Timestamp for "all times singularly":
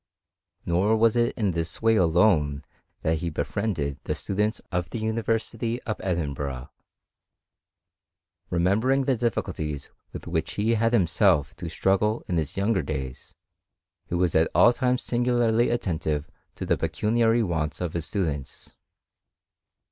14.55-15.69